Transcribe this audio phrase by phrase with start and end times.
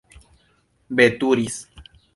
[0.97, 1.55] veturis